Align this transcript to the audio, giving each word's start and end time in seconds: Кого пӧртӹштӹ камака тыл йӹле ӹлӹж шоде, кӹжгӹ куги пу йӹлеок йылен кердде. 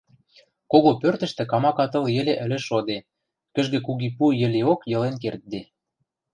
Кого 0.71 0.91
пӧртӹштӹ 1.01 1.43
камака 1.51 1.85
тыл 1.91 2.03
йӹле 2.15 2.33
ӹлӹж 2.43 2.63
шоде, 2.69 2.97
кӹжгӹ 3.53 3.79
куги 3.87 4.09
пу 4.17 4.25
йӹлеок 4.39 4.81
йылен 4.91 5.15
кердде. 5.21 5.61